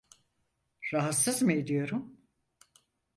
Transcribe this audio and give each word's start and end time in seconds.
Rahatsız 0.93 1.41
mı 1.41 1.51
ediyorum? 1.53 2.17